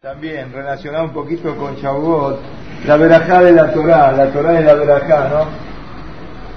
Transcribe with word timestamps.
También 0.00 0.52
relacionado 0.52 1.06
un 1.06 1.12
poquito 1.12 1.56
con 1.56 1.74
Shavuot, 1.74 2.38
la 2.86 2.96
verajá 2.96 3.42
de 3.42 3.50
la 3.50 3.72
Torá, 3.72 4.12
la 4.12 4.30
Torá 4.30 4.52
de 4.52 4.62
la 4.62 4.74
verajá, 4.74 5.28
¿no? 5.28 5.46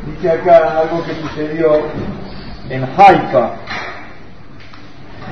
Dice 0.05 0.29
acá 0.29 0.77
algo 0.77 1.03
que 1.03 1.15
sucedió 1.15 1.87
en 2.69 2.83
Haifa, 2.83 3.53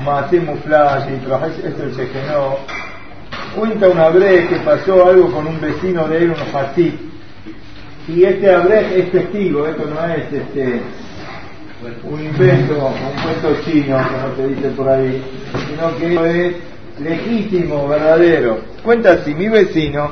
Maté 0.04 0.40
Muflash 0.40 1.08
y 1.08 1.68
esto 1.68 1.84
el 1.84 1.96
Shekenó. 1.96 2.58
Cuenta 3.56 3.88
un 3.88 4.00
abre 4.00 4.48
que 4.48 4.56
pasó 4.56 5.06
algo 5.06 5.32
con 5.32 5.46
un 5.46 5.62
vecino 5.62 6.08
de 6.08 6.18
él, 6.18 6.32
un 6.32 6.58
Hasid. 6.58 6.94
Y 8.08 8.24
este 8.24 8.56
abre 8.56 9.02
es 9.02 9.12
testigo, 9.12 9.68
esto 9.68 9.86
no 9.86 10.04
es 10.12 10.34
este 10.34 10.82
un 12.04 12.20
invento, 12.20 12.88
un 12.88 13.22
cuento 13.22 13.62
chino, 13.64 13.98
como 13.98 14.36
se 14.36 14.48
dice 14.48 14.70
por 14.72 14.90
ahí, 14.90 15.24
sino 15.68 15.96
que 15.98 16.48
es 16.48 16.69
legítimo, 17.00 17.88
verdadero. 17.88 18.60
Cuenta 18.84 19.14
así, 19.14 19.34
mi 19.34 19.50
vecino 19.50 20.10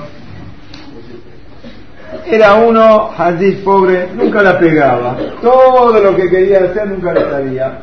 era 2.26 2.56
uno, 2.56 3.12
así 3.18 3.52
pobre, 3.64 4.10
nunca 4.14 4.42
la 4.42 4.60
pegaba. 4.60 5.16
Todo 5.42 6.00
lo 6.00 6.16
que 6.16 6.30
quería 6.30 6.60
hacer 6.60 6.88
nunca 6.88 7.14
le 7.14 7.22
salía. 7.22 7.80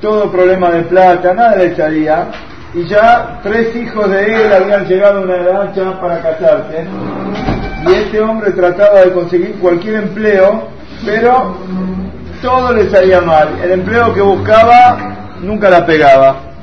Todo 0.00 0.30
problema 0.30 0.70
de 0.70 0.82
plata, 0.82 1.34
nada 1.34 1.56
le 1.56 1.74
salía. 1.74 2.28
Y 2.74 2.84
ya 2.86 3.40
tres 3.42 3.74
hijos 3.76 4.10
de 4.10 4.34
él 4.34 4.52
habían 4.52 4.86
llegado 4.86 5.20
a 5.20 5.22
una 5.22 5.36
edad 5.36 6.00
para 6.00 6.20
casarse. 6.20 6.84
Y 7.86 7.92
este 7.92 8.20
hombre 8.20 8.50
trataba 8.52 9.00
de 9.00 9.12
conseguir 9.12 9.54
cualquier 9.60 9.96
empleo, 9.96 10.68
pero 11.04 11.56
todo 12.42 12.72
le 12.72 12.90
salía 12.90 13.20
mal. 13.20 13.48
El 13.62 13.72
empleo 13.72 14.12
que 14.12 14.20
buscaba 14.20 15.16
nunca 15.40 15.70
la 15.70 15.86
pegaba. 15.86 16.53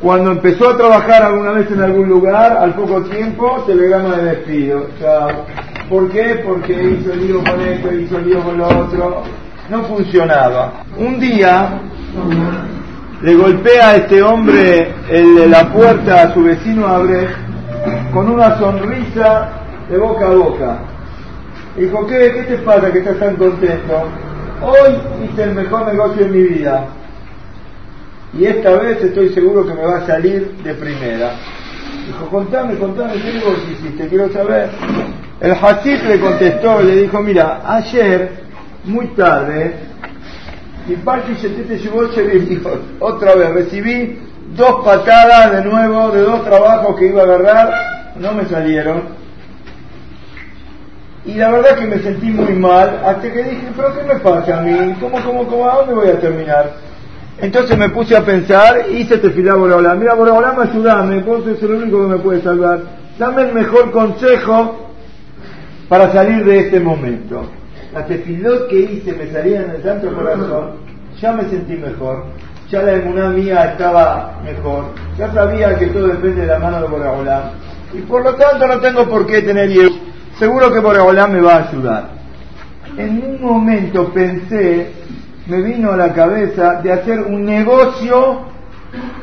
Cuando 0.00 0.32
empezó 0.32 0.70
a 0.70 0.76
trabajar 0.76 1.22
alguna 1.22 1.52
vez 1.52 1.70
en 1.70 1.80
algún 1.80 2.08
lugar, 2.08 2.58
al 2.58 2.74
poco 2.74 3.02
tiempo, 3.04 3.64
telegrama 3.66 4.16
de 4.16 4.24
despido. 4.24 4.86
¿Por 5.88 6.10
qué? 6.10 6.42
Porque 6.46 6.72
hizo 6.72 7.14
lío 7.14 7.38
con 7.42 7.60
esto, 7.62 7.92
hizo 7.92 8.18
lío 8.18 8.40
con 8.42 8.58
lo 8.58 8.66
otro. 8.66 9.22
No 9.70 9.82
funcionaba. 9.84 10.84
Un 10.98 11.18
día 11.18 11.80
le 13.22 13.34
golpea 13.34 13.88
a 13.88 13.96
este 13.96 14.22
hombre 14.22 14.92
el, 15.08 15.50
la 15.50 15.72
puerta 15.72 16.24
a 16.24 16.34
su 16.34 16.42
vecino 16.42 16.86
Abrej 16.86 17.30
con 18.12 18.28
una 18.30 18.58
sonrisa 18.58 19.48
de 19.88 19.96
boca 19.96 20.26
a 20.26 20.30
boca. 20.30 20.78
Dijo, 21.74 22.06
¿qué, 22.06 22.32
¿qué 22.32 22.42
te 22.42 22.56
pasa 22.58 22.92
que 22.92 22.98
estás 22.98 23.18
tan 23.18 23.36
contento? 23.36 24.08
Hoy 24.62 24.98
hice 25.24 25.44
el 25.44 25.54
mejor 25.54 25.86
negocio 25.86 26.24
de 26.24 26.30
mi 26.30 26.42
vida 26.42 26.86
y 28.38 28.44
esta 28.44 28.70
vez 28.76 29.02
estoy 29.02 29.30
seguro 29.30 29.66
que 29.66 29.74
me 29.74 29.82
va 29.82 29.98
a 29.98 30.06
salir 30.06 30.52
de 30.62 30.74
primera. 30.74 31.32
Dijo, 32.06 32.26
contame, 32.28 32.76
contame, 32.76 33.14
¿qué 33.14 33.32
negocio 33.32 33.64
hiciste? 33.72 34.08
Quiero 34.08 34.30
saber. 34.32 34.70
El 35.40 35.52
Hasid 35.52 36.02
le 36.02 36.20
contestó, 36.20 36.82
le 36.82 36.96
dijo, 37.02 37.20
mira, 37.20 37.62
ayer, 37.64 38.30
muy 38.84 39.08
tarde, 39.08 39.74
y 40.88 40.94
te 40.94 41.78
llevó 41.78 42.00
otra 43.00 43.34
vez, 43.34 43.50
recibí 43.50 44.18
dos 44.56 44.84
patadas 44.84 45.52
de 45.52 45.64
nuevo 45.64 46.10
de 46.10 46.22
dos 46.22 46.44
trabajos 46.44 46.96
que 46.96 47.06
iba 47.06 47.22
a 47.22 47.24
agarrar, 47.24 48.12
no 48.16 48.32
me 48.32 48.44
salieron. 48.46 49.02
Y 51.24 51.34
la 51.34 51.50
verdad 51.50 51.76
que 51.76 51.86
me 51.86 51.98
sentí 51.98 52.26
muy 52.26 52.52
mal, 52.52 53.00
hasta 53.04 53.32
que 53.32 53.42
dije, 53.42 53.66
pero 53.74 53.92
¿qué 53.94 54.04
me 54.04 54.20
pasa 54.20 54.58
a 54.58 54.60
mí? 54.62 54.94
¿Cómo, 55.00 55.20
cómo, 55.22 55.46
cómo, 55.48 55.68
a 55.68 55.76
dónde 55.78 55.94
voy 55.94 56.08
a 56.08 56.20
terminar? 56.20 56.85
Entonces 57.38 57.76
me 57.76 57.90
puse 57.90 58.16
a 58.16 58.24
pensar, 58.24 58.86
hice 58.90 59.18
tefilá 59.18 59.54
Borahola. 59.54 59.94
Mira, 59.94 60.14
Boraholam, 60.14 60.58
ayúdame, 60.58 61.20
vos 61.20 61.44
sos 61.44 61.62
el 61.62 61.70
único 61.72 62.02
que 62.02 62.14
me 62.14 62.18
puede 62.18 62.40
salvar. 62.42 62.80
Dame 63.18 63.42
el 63.42 63.54
mejor 63.54 63.90
consejo 63.90 64.88
para 65.88 66.12
salir 66.12 66.44
de 66.44 66.60
este 66.60 66.80
momento. 66.80 67.46
La 67.92 68.06
tefilot 68.06 68.68
que 68.68 68.80
hice 68.80 69.12
me 69.12 69.30
salía 69.30 69.62
en 69.62 69.70
el 69.70 69.82
santo 69.82 70.14
corazón, 70.14 70.76
ya 71.20 71.32
me 71.32 71.44
sentí 71.48 71.74
mejor. 71.74 72.24
Ya 72.70 72.82
la 72.82 72.94
emuná 72.94 73.28
mía 73.28 73.72
estaba 73.72 74.40
mejor. 74.44 74.86
Ya 75.18 75.32
sabía 75.32 75.78
que 75.78 75.86
todo 75.86 76.08
depende 76.08 76.40
de 76.40 76.46
la 76.46 76.58
mano 76.58 76.80
de 76.80 76.88
Boraholam. 76.88 77.42
Y 77.94 77.98
por 78.00 78.24
lo 78.24 78.34
tanto 78.34 78.66
no 78.66 78.80
tengo 78.80 79.08
por 79.08 79.26
qué 79.26 79.42
tener 79.42 79.68
miedo. 79.68 79.90
Seguro 80.38 80.72
que 80.72 80.80
Boraholam 80.80 81.32
me 81.32 81.40
va 81.40 81.56
a 81.56 81.68
ayudar. 81.68 82.08
En 82.96 83.22
un 83.22 83.42
momento 83.42 84.12
pensé 84.12 84.90
me 85.46 85.62
vino 85.62 85.92
a 85.92 85.96
la 85.96 86.12
cabeza 86.12 86.80
de 86.82 86.92
hacer 86.92 87.20
un 87.20 87.44
negocio 87.44 88.40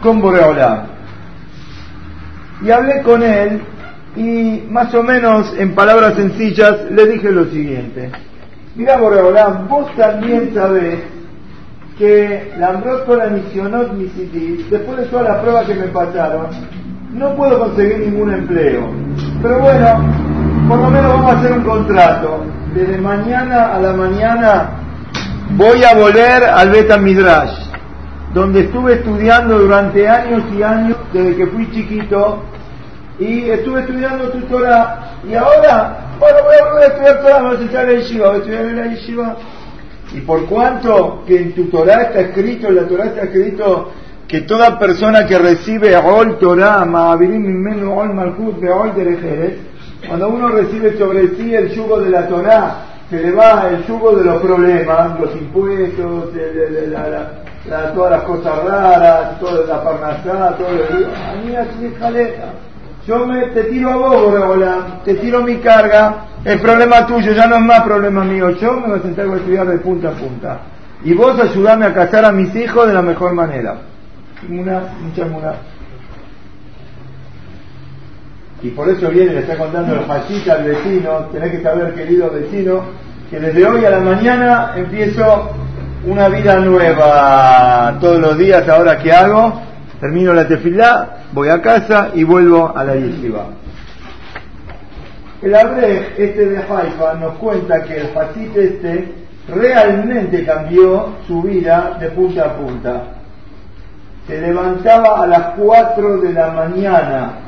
con 0.01 0.21
Boreolam. 0.21 0.83
Y 2.61 2.71
hablé 2.71 3.01
con 3.01 3.21
él 3.23 3.61
y 4.15 4.63
más 4.69 4.93
o 4.93 5.03
menos 5.03 5.53
en 5.57 5.73
palabras 5.75 6.15
sencillas 6.15 6.89
le 6.89 7.07
dije 7.07 7.31
lo 7.31 7.45
siguiente. 7.45 8.11
Mira 8.75 8.97
Boreolam, 8.97 9.67
vos 9.67 9.93
también 9.95 10.53
sabés 10.53 10.99
que 11.97 12.53
la 12.57 12.71
la 12.71 13.27
Misionot 13.27 13.93
Misiti, 13.93 14.65
después 14.69 14.97
de 14.97 15.05
todas 15.05 15.27
las 15.27 15.41
pruebas 15.41 15.65
que 15.65 15.75
me 15.75 15.87
pasaron, 15.87 16.47
no 17.13 17.35
puedo 17.35 17.59
conseguir 17.59 17.99
ningún 17.99 18.33
empleo. 18.33 18.89
Pero 19.41 19.59
bueno, 19.59 20.67
por 20.67 20.79
lo 20.79 20.89
menos 20.89 21.13
vamos 21.13 21.33
a 21.33 21.39
hacer 21.39 21.51
un 21.51 21.63
contrato. 21.63 22.45
Desde 22.73 22.97
mañana 22.97 23.75
a 23.75 23.79
la 23.79 23.93
mañana 23.93 24.82
voy 25.51 25.83
a 25.83 25.93
volver 25.93 26.43
al 26.43 26.69
Beta 26.69 26.97
Midrash, 26.97 27.55
donde 28.33 28.61
estuve 28.61 28.95
estudiando 28.95 29.59
durante 29.59 30.07
años 30.07 30.43
y 30.57 30.63
años, 30.63 30.97
desde 31.11 31.35
que 31.35 31.47
fui 31.47 31.69
chiquito, 31.71 32.43
y 33.19 33.49
estuve 33.49 33.81
estudiando 33.81 34.29
tu 34.29 34.41
Torah, 34.41 35.19
y 35.29 35.35
ahora, 35.35 36.15
bueno, 36.19 36.37
voy 36.43 36.55
a 36.59 36.65
volver 36.65 36.83
a 36.83 36.87
estudiar 36.87 37.21
Torah, 37.21 37.41
voy 37.41 37.51
a 37.51 37.59
estudiar 37.59 37.85
la 37.85 37.93
Yeshiva, 37.93 38.27
voy 38.27 38.35
a 38.35 38.39
estudiar 38.39 38.63
la 38.63 38.87
Yeshiva. 38.87 39.35
Y 40.13 40.21
por 40.21 40.45
cuanto 40.45 41.23
que 41.25 41.37
en 41.41 41.53
tu 41.53 41.65
Torah 41.65 42.03
está 42.03 42.21
escrito, 42.21 42.67
en 42.67 42.75
la 42.75 42.87
Torah 42.87 43.05
está 43.05 43.23
escrito 43.23 43.91
que 44.27 44.41
toda 44.41 44.77
persona 44.77 45.25
que 45.25 45.37
recibe 45.37 45.95
Ol 45.95 46.37
Torah, 46.39 46.85
Ma'avirim 46.85 47.87
Ol 47.89 48.13
Malchut 48.13 48.63
Ol 48.63 48.93
Derejeres, 48.95 49.57
cuando 50.07 50.29
uno 50.29 50.49
recibe 50.49 50.97
sobre 50.97 51.29
sí 51.35 51.53
el 51.55 51.69
yugo 51.69 51.99
de 51.99 52.09
la 52.09 52.27
Torah, 52.27 52.92
se 53.09 53.21
le 53.21 53.31
va 53.31 53.69
el 53.69 53.85
yugo 53.85 54.15
de 54.15 54.23
los 54.23 54.41
problemas, 54.41 55.19
los 55.19 55.35
impuestos, 55.35 56.29
todas 57.93 58.11
las 58.11 58.23
cosas 58.23 58.63
raras, 58.63 59.39
toda 59.39 59.67
la 59.67 59.83
parnasá, 59.83 60.55
todo 60.57 60.69
el... 60.69 61.05
A 61.05 61.35
mí 61.43 61.55
así 61.55 61.93
jaleta. 61.99 62.53
Yo 63.05 63.25
me, 63.25 63.47
te 63.47 63.63
tiro 63.65 63.89
a 63.89 63.95
vos, 63.97 64.33
hola, 64.33 65.01
te 65.03 65.15
tiro 65.15 65.41
mi 65.41 65.57
carga, 65.57 66.25
el 66.45 66.59
problema 66.61 67.05
tuyo 67.05 67.33
ya 67.33 67.47
no 67.47 67.55
es 67.57 67.61
más 67.61 67.81
problema 67.81 68.23
mío, 68.23 68.51
yo 68.51 68.73
me 68.73 68.87
voy 68.87 68.99
a 68.99 69.01
sentar 69.01 69.27
a 69.27 69.35
estudiar 69.35 69.67
de 69.67 69.77
punta 69.79 70.09
a 70.09 70.11
punta. 70.13 70.59
Y 71.03 71.13
vos 71.13 71.37
ayudame 71.37 71.85
a 71.85 71.93
casar 71.93 72.23
a 72.23 72.31
mis 72.31 72.55
hijos 72.55 72.87
de 72.87 72.93
la 72.93 73.01
mejor 73.01 73.33
manera. 73.33 73.75
Una, 74.49 74.83
mucha 75.01 75.25
una. 75.25 75.53
Y 78.63 78.69
por 78.69 78.87
eso 78.87 79.09
viene, 79.09 79.33
le 79.33 79.39
está 79.41 79.57
contando 79.57 79.93
el 79.93 80.09
hachita 80.09 80.53
al 80.53 80.63
vecino, 80.63 81.25
tenés 81.33 81.51
que 81.51 81.61
saber, 81.61 81.93
querido 81.93 82.31
vecino, 82.31 82.85
que 83.29 83.37
desde 83.37 83.65
hoy 83.65 83.83
a 83.83 83.89
la 83.89 83.99
mañana 83.99 84.71
empiezo 84.73 85.49
una 86.05 86.29
vida 86.29 86.55
nueva. 86.59 87.97
Todos 87.99 88.21
los 88.21 88.37
días, 88.37 88.67
ahora 88.69 88.97
que 88.99 89.11
hago, 89.11 89.61
termino 89.99 90.33
la 90.33 90.47
tefilá, 90.47 91.17
voy 91.33 91.49
a 91.49 91.61
casa 91.61 92.11
y 92.13 92.23
vuelvo 92.23 92.71
a 92.73 92.85
la 92.85 92.95
yeshiva. 92.95 93.47
El 95.41 95.55
Abre, 95.55 96.13
este 96.17 96.45
de 96.45 96.57
Haifa, 96.57 97.15
nos 97.15 97.33
cuenta 97.39 97.83
que 97.83 97.97
el 97.97 98.17
Hasid 98.17 98.57
este 98.57 99.13
realmente 99.53 100.45
cambió 100.45 101.15
su 101.27 101.41
vida 101.41 101.97
de 101.99 102.07
punta 102.11 102.45
a 102.45 102.55
punta. 102.55 103.03
Se 104.25 104.39
levantaba 104.39 105.21
a 105.21 105.27
las 105.27 105.47
4 105.57 106.21
de 106.21 106.31
la 106.31 106.47
mañana 106.51 107.42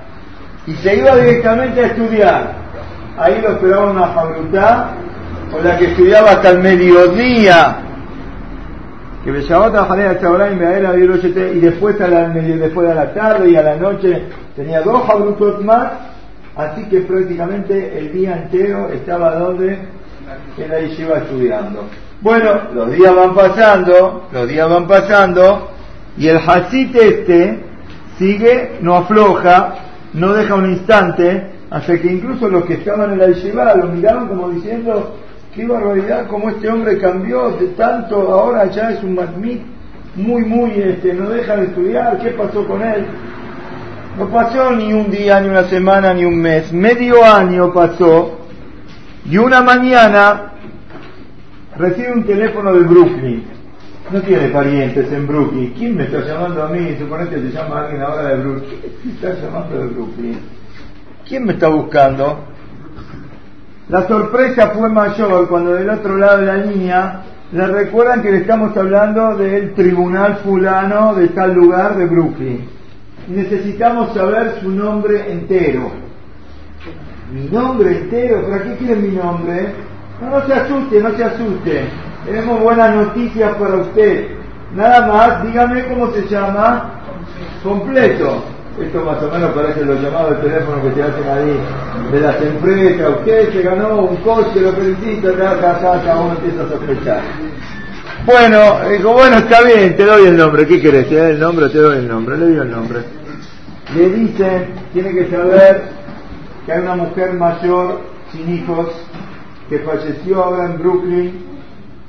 y 0.67 0.73
se 0.75 0.95
iba 0.95 1.15
directamente 1.15 1.81
a 1.81 1.87
estudiar. 1.87 2.53
Ahí 3.17 3.41
lo 3.41 3.51
esperaba 3.51 3.91
una 3.91 4.07
facultad 4.07 4.85
con 5.51 5.63
la 5.63 5.77
que 5.77 5.91
estudiaba 5.91 6.31
hasta 6.31 6.49
el 6.51 6.59
mediodía. 6.59 7.77
Que 9.23 9.31
me 9.31 9.41
llamó 9.41 9.65
a 9.65 9.71
trabajar 9.71 10.51
y 10.51 10.55
me 10.55 10.65
era 10.65 10.95
y 10.95 11.59
después 11.59 11.99
a 11.99 12.07
la, 12.07 12.29
después 12.29 12.87
de 12.87 12.95
la 12.95 13.13
tarde 13.13 13.49
y 13.49 13.55
a 13.55 13.63
la 13.63 13.75
noche 13.75 14.23
tenía 14.55 14.81
dos 14.81 15.07
facultades 15.07 15.65
más, 15.65 15.91
así 16.55 16.85
que 16.89 17.01
prácticamente 17.01 17.97
el 17.97 18.13
día 18.13 18.37
entero 18.43 18.89
estaba 18.93 19.35
donde 19.35 19.79
en 20.57 20.69
la 20.69 20.79
iba 20.79 21.17
estudiando. 21.17 21.85
Bueno, 22.21 22.61
los 22.73 22.91
días 22.91 23.15
van 23.15 23.33
pasando, 23.33 24.27
los 24.31 24.47
días 24.47 24.69
van 24.69 24.87
pasando, 24.87 25.71
y 26.17 26.27
el 26.27 26.37
Hasid 26.37 26.95
este 26.95 27.63
sigue, 28.17 28.77
no 28.81 28.95
afloja, 28.95 29.75
no 30.15 30.33
deja 30.33 30.55
un 30.55 30.71
instante, 30.71 31.51
hasta 31.69 31.99
que 31.99 32.11
incluso 32.11 32.49
los 32.49 32.65
que 32.65 32.75
estaban 32.75 33.13
en 33.13 33.19
la 33.19 33.27
yeshiva 33.27 33.75
lo 33.75 33.87
miraron 33.87 34.27
como 34.27 34.49
diciendo, 34.49 35.15
qué 35.53 35.67
barbaridad, 35.67 36.27
como 36.27 36.49
este 36.49 36.69
hombre 36.69 36.97
cambió 36.97 37.51
de 37.51 37.67
tanto, 37.67 38.15
ahora 38.31 38.65
ya 38.71 38.91
es 38.91 39.03
un 39.03 39.15
matmit 39.15 39.61
muy, 40.15 40.43
muy, 40.45 40.71
este, 40.71 41.13
no 41.13 41.29
deja 41.29 41.57
de 41.57 41.65
estudiar, 41.65 42.17
¿qué 42.19 42.29
pasó 42.29 42.65
con 42.65 42.81
él? 42.81 43.05
No 44.17 44.29
pasó 44.29 44.71
ni 44.71 44.93
un 44.93 45.11
día, 45.11 45.41
ni 45.41 45.49
una 45.49 45.65
semana, 45.65 46.13
ni 46.13 46.23
un 46.23 46.37
mes. 46.37 46.71
Medio 46.71 47.23
año 47.25 47.73
pasó 47.73 48.39
y 49.29 49.37
una 49.37 49.61
mañana 49.61 50.53
recibe 51.77 52.13
un 52.13 52.23
teléfono 52.23 52.71
de 52.71 52.79
Brooklyn. 52.79 53.54
No 54.11 54.21
tiene 54.21 54.49
parientes 54.49 55.11
en 55.11 55.27
Brooklyn. 55.27 55.73
¿Quién 55.73 55.95
me 55.95 56.03
está 56.03 56.19
llamando 56.21 56.63
a 56.63 56.69
mí? 56.69 56.95
Suponete 56.99 57.35
que 57.35 57.41
se 57.41 57.51
llama 57.51 57.81
alguien 57.81 58.01
ahora 58.03 58.23
de 58.29 58.35
Brooklyn. 58.37 58.79
¿Quién 59.01 59.05
me 59.05 59.13
está 59.13 59.33
llamando 59.41 59.77
de 59.77 59.87
Brooklyn? 59.87 60.39
¿Quién 61.27 61.45
me 61.45 61.53
está 61.53 61.67
buscando? 61.69 62.39
La 63.89 64.07
sorpresa 64.07 64.69
fue 64.69 64.89
mayor 64.89 65.47
cuando 65.47 65.73
del 65.73 65.89
otro 65.89 66.17
lado 66.17 66.39
de 66.39 66.45
la 66.45 66.57
línea 66.57 67.23
le 67.51 67.67
recuerdan 67.67 68.21
que 68.21 68.31
le 68.31 68.37
estamos 68.37 68.75
hablando 68.77 69.37
del 69.37 69.73
tribunal 69.73 70.37
fulano 70.37 71.15
de 71.15 71.29
tal 71.29 71.53
lugar 71.53 71.95
de 71.95 72.05
Brooklyn. 72.05 72.67
Necesitamos 73.27 74.13
saber 74.13 74.59
su 74.61 74.69
nombre 74.69 75.31
entero. 75.31 75.91
¿Mi 77.31 77.45
nombre 77.49 77.97
entero? 77.97 78.47
¿Para 78.47 78.63
qué 78.63 78.75
quiere 78.75 78.95
mi 78.97 79.15
nombre? 79.15 79.73
No, 80.21 80.29
no 80.29 80.45
se 80.45 80.53
asuste, 80.53 81.01
no 81.01 81.11
se 81.11 81.23
asuste. 81.23 81.85
Tenemos 82.25 82.59
buenas 82.59 82.95
noticias 82.95 83.53
para 83.55 83.75
usted. 83.75 84.29
Nada 84.75 85.05
más, 85.05 85.43
dígame 85.43 85.85
cómo 85.87 86.11
se 86.11 86.27
llama 86.27 86.91
completo. 87.63 88.43
Esto 88.81 89.05
más 89.05 89.21
o 89.21 89.31
menos 89.31 89.51
parece 89.51 89.85
los 89.85 90.01
llamados 90.01 90.31
de 90.31 90.49
teléfono 90.49 90.81
que 90.81 90.89
te 90.89 91.03
hacen 91.03 91.23
ahí 91.29 91.59
de 92.11 92.19
las 92.19 92.41
empresas. 92.41 93.09
Usted 93.19 93.53
se 93.53 93.61
ganó 93.61 94.01
un 94.01 94.15
coche, 94.17 94.59
lo 94.59 94.73
felicito, 94.73 95.29
acá, 95.29 95.51
acá, 95.51 95.93
acá, 95.93 96.15
uno 96.19 96.33
empieza 96.33 96.63
a 96.63 96.69
sospechar. 96.69 97.21
Bueno, 98.25 98.89
dijo, 98.89 99.13
bueno, 99.13 99.37
está 99.37 99.61
bien, 99.61 99.95
te 99.95 100.03
doy 100.03 100.25
el 100.25 100.35
nombre. 100.35 100.65
¿Qué 100.65 100.81
querés? 100.81 101.07
¿Te 101.07 101.17
doy 101.17 101.31
el 101.31 101.39
nombre? 101.39 101.69
Te 101.69 101.77
doy 101.77 101.97
el 101.99 102.07
nombre. 102.07 102.37
Le 102.37 102.45
doy 102.45 102.57
el 102.57 102.71
nombre. 102.71 102.99
Le 103.95 104.09
dicen, 104.09 104.73
tiene 104.93 105.13
que 105.13 105.29
saber 105.29 105.83
que 106.65 106.73
hay 106.73 106.79
una 106.79 106.95
mujer 106.95 107.33
mayor 107.33 108.01
sin 108.31 108.55
hijos 108.55 108.87
que 109.69 109.79
falleció 109.79 110.43
ahora 110.43 110.65
en 110.65 110.79
Brooklyn 110.79 111.54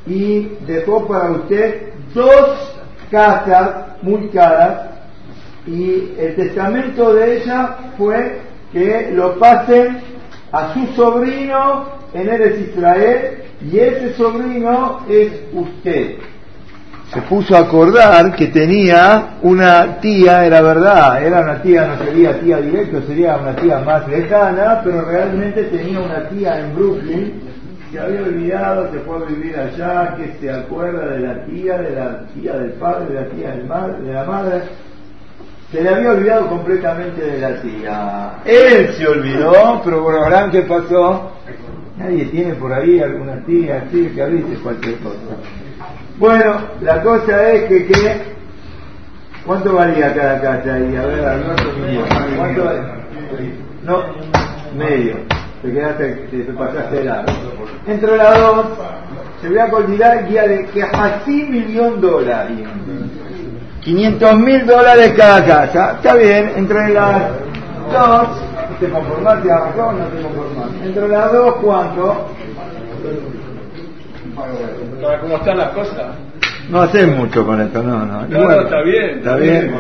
y 0.06 0.56
dejó 0.66 1.06
para 1.06 1.32
usted 1.32 1.92
dos 2.14 2.76
casas 3.10 3.70
muy 4.02 4.28
caras 4.28 4.90
y 5.66 6.12
el 6.18 6.36
testamento 6.36 7.12
de 7.14 7.38
ella 7.38 7.76
fue 7.98 8.40
que 8.72 9.10
lo 9.12 9.38
pasen 9.38 9.98
a 10.52 10.72
su 10.74 10.86
sobrino 10.94 11.86
en 12.14 12.28
Eres 12.28 12.68
Israel 12.68 13.42
y 13.60 13.78
ese 13.78 14.14
sobrino 14.14 15.00
es 15.08 15.32
usted. 15.52 16.16
Se 17.12 17.22
puso 17.22 17.56
a 17.56 17.60
acordar 17.60 18.34
que 18.34 18.48
tenía 18.48 19.36
una 19.42 20.00
tía, 20.00 20.44
era 20.44 20.60
verdad, 20.60 21.24
era 21.24 21.40
una 21.40 21.62
tía, 21.62 21.86
no 21.86 22.04
sería 22.04 22.40
tía 22.40 22.58
directa, 22.58 23.00
sería 23.06 23.36
una 23.36 23.54
tía 23.54 23.78
más 23.78 24.08
lejana, 24.08 24.80
pero 24.84 25.02
realmente 25.02 25.64
tenía 25.64 26.00
una 26.00 26.28
tía 26.28 26.60
en 26.60 26.74
Brooklyn 26.74 27.45
que 27.90 28.00
había 28.00 28.22
olvidado, 28.22 28.90
se 28.92 28.98
fue 29.00 29.16
a 29.16 29.24
vivir 29.28 29.56
allá, 29.56 30.16
que 30.16 30.36
se 30.40 30.50
acuerda 30.50 31.06
de 31.06 31.20
la 31.20 31.44
tía, 31.44 31.78
de 31.78 31.90
la 31.94 32.26
tía 32.34 32.52
del 32.54 32.72
padre, 32.72 33.06
de 33.06 33.14
la 33.14 33.26
tía 33.28 33.50
del 33.50 33.66
madre, 33.66 34.00
de 34.02 34.12
la 34.12 34.24
madre, 34.24 34.62
se 35.70 35.82
le 35.82 35.88
había 35.88 36.10
olvidado 36.12 36.48
completamente 36.48 37.22
de 37.22 37.38
la 37.38 37.60
tía. 37.60 38.32
Él 38.44 38.94
se 38.94 39.06
olvidó, 39.06 39.82
pero 39.84 40.08
ahora 40.10 40.48
¿qué 40.50 40.62
pasó? 40.62 41.32
Nadie 41.96 42.26
tiene 42.26 42.54
por 42.54 42.72
ahí 42.72 43.00
alguna 43.00 43.44
tía, 43.44 43.82
así 43.86 44.06
que 44.14 44.22
avise 44.22 44.54
cualquier 44.62 44.98
cosa. 44.98 45.18
Bueno, 46.18 46.58
la 46.82 47.02
cosa 47.02 47.52
es 47.52 47.64
que, 47.68 47.86
que 47.86 48.22
¿cuánto 49.44 49.74
valía 49.74 50.14
cada 50.14 50.40
casa 50.40 50.74
ahí? 50.74 50.96
A 50.96 51.06
ver, 51.06 51.44
¿cuánto 52.36 52.64
valía? 52.64 52.82
No, 53.84 54.02
medio. 54.76 55.16
Te 55.66 55.72
quedaste, 55.72 56.28
te 56.30 56.52
pasaste 56.52 56.96
de 56.96 57.04
lado. 57.04 57.24
Entre 57.88 58.16
las 58.16 58.38
dos, 58.38 58.66
se 59.42 59.48
voy 59.48 59.58
a 59.58 59.64
olvidar 59.64 60.28
guía 60.28 60.46
de 60.46 60.64
que 60.66 60.80
así 60.80 61.42
millón 61.42 62.00
dólares. 62.00 62.56
500 63.80 64.38
mil 64.38 64.64
dólares 64.64 65.12
cada 65.16 65.44
casa. 65.44 65.92
Está 65.96 66.14
bien, 66.14 66.52
entre 66.54 66.90
las 66.90 67.30
dos, 67.92 68.28
¿te 68.78 68.88
conformás? 68.88 69.42
¿Te 69.42 69.50
arrancó 69.50 69.86
o 69.86 69.92
no 69.92 70.04
te 70.04 70.22
conformás? 70.22 70.68
Entre 70.84 71.08
las 71.08 71.32
dos, 71.32 71.54
¿cuánto? 71.56 72.26
¿Cómo 75.20 75.36
están 75.36 75.58
las 75.58 75.68
cosas? 75.70 76.06
No 76.70 76.82
hace 76.82 77.06
mucho 77.06 77.44
con 77.44 77.60
esto, 77.60 77.82
no, 77.82 78.06
no. 78.06 78.22
No, 78.28 78.44
no, 78.44 78.60
está 78.60 78.82
bien. 78.82 79.18
Está 79.18 79.34
bien. 79.34 79.74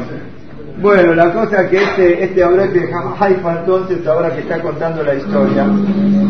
Bueno, 0.78 1.14
la 1.14 1.32
cosa 1.32 1.68
que 1.68 1.78
este, 1.78 2.24
este 2.24 2.42
Abrete 2.42 2.80
de 2.80 2.92
Haifa 3.18 3.60
entonces, 3.60 4.06
ahora 4.06 4.34
que 4.34 4.40
está 4.40 4.60
contando 4.60 5.02
la 5.02 5.14
historia, 5.14 5.64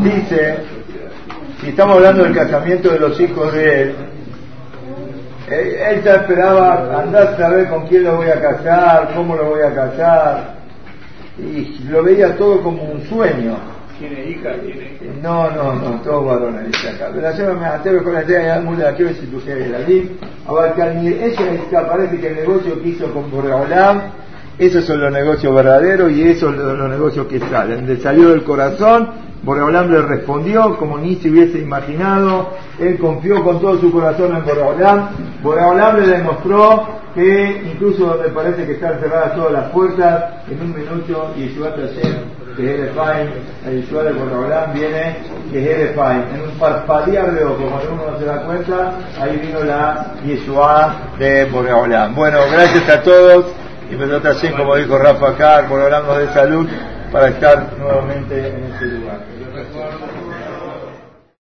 dice, 0.05 0.59
si 1.61 1.71
estamos 1.71 1.97
hablando 1.97 2.23
del 2.23 2.35
casamiento 2.35 2.91
de 2.91 2.99
los 3.01 3.21
hijos 3.21 3.53
de 3.53 3.83
él, 3.83 3.95
él, 5.51 6.03
ya 6.05 6.13
esperaba 6.15 7.01
andar 7.01 7.27
a 7.27 7.37
saber 7.37 7.69
con 7.69 7.89
quién 7.89 8.05
lo 8.05 8.17
voy 8.17 8.29
a 8.29 8.41
casar, 8.41 9.15
cómo 9.17 9.35
lo 9.35 9.51
voy 9.51 9.63
a 9.63 9.75
casar, 9.75 10.55
y 11.39 11.85
lo 11.89 12.05
veía 12.05 12.37
todo 12.37 12.63
como 12.63 12.85
un 12.85 13.03
sueño. 13.03 13.57
¿Tiene 13.99 14.31
hija? 14.31 14.53
¿Tiene 14.63 14.97
No, 15.23 15.51
no, 15.51 15.75
no, 15.75 16.01
todos 16.03 16.25
varones, 16.27 16.67
dice 16.67 16.91
acá. 16.91 17.11
Pero 17.13 17.29
ayer 17.29 17.55
me 17.55 17.67
até 17.67 17.97
con 18.03 18.13
la 18.13 18.23
idea 18.23 18.61
de 18.61 18.77
la 18.77 18.95
que 18.95 19.15
si 19.15 19.27
tu 19.27 19.41
la 19.47 19.79
allí. 19.79 20.19
Ahora 20.47 20.73
que 20.75 20.83
ella 20.83 21.89
parece 21.89 22.19
que 22.19 22.29
el 22.29 22.37
negocio 22.37 22.81
que 22.83 22.89
hizo 22.91 23.11
con 23.13 23.31
Boreolam, 23.31 24.03
esos 24.59 24.85
son 24.85 25.01
los 25.01 25.13
negocios 25.13 25.55
verdaderos 25.55 26.13
y 26.13 26.23
esos 26.23 26.55
son 26.55 26.79
los 26.79 26.89
negocios 26.89 27.27
que 27.27 27.39
salen. 27.41 27.87
Le 27.87 27.99
salió 27.99 28.31
del 28.31 28.43
corazón, 28.43 29.11
Boreolam 29.43 29.91
le 29.91 30.03
respondió 30.03 30.77
como 30.79 30.99
ni 30.99 31.17
se 31.17 31.31
hubiese 31.31 31.59
imaginado, 31.59 32.51
él 32.81 32.99
confió 32.99 33.45
con 33.45 33.61
todo 33.61 33.79
su 33.79 33.93
corazón 33.93 34.35
en 34.35 34.45
Boreolam, 34.45 35.09
Boreolam 35.43 36.01
le 36.01 36.07
demostró 36.07 36.87
que 37.15 37.63
incluso 37.73 38.07
donde 38.07 38.31
parece 38.31 38.67
que 38.67 38.73
están 38.73 38.99
cerradas 38.99 39.35
todas 39.35 39.53
las 39.53 39.71
puertas, 39.71 40.25
en 40.51 40.61
un 40.61 40.75
minuto 40.75 41.35
Yeshua 41.37 41.75
Tashem, 41.75 42.15
que 42.57 42.75
es 42.75 42.81
el 43.67 43.83
Yeshua 43.83 44.03
de 44.05 44.13
Boreolam 44.13 44.73
viene, 44.73 45.19
que 45.53 45.85
es 45.85 45.91
en 45.91 46.41
un 46.41 46.59
parpadear 46.59 47.31
de 47.33 47.45
ojos, 47.45 47.71
cuando 47.71 47.93
uno 47.93 48.13
no 48.13 48.19
se 48.19 48.25
da 48.25 48.43
cuenta, 48.43 48.99
ahí 49.21 49.37
vino 49.37 49.63
la 49.65 50.15
Yeshua 50.25 50.97
de 51.19 51.45
Boreolam. 51.45 52.15
Bueno, 52.15 52.39
gracias 52.51 52.89
a 52.89 53.03
todos 53.03 53.47
y 53.91 53.95
me 53.95 54.07
Hashem, 54.07 54.57
como 54.57 54.75
dijo 54.77 54.99
Rafa 54.99 55.31
acá, 55.31 55.63
Boreolam 55.69 56.07
nos 56.07 56.19
de 56.19 56.33
salud 56.33 56.67
para 57.13 57.29
estar 57.29 57.73
nuevamente 57.79 58.49
en 58.49 58.65
este 58.73 58.85
lugar. 58.87 59.36